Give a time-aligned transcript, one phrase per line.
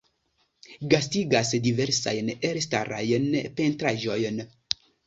[0.93, 4.47] Gastigas diversajn elstarajn pentraĵojn.